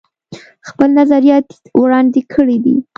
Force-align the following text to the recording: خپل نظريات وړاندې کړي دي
خپل 0.67 0.89
نظريات 0.99 1.47
وړاندې 1.81 2.21
کړي 2.33 2.57
دي 2.65 2.75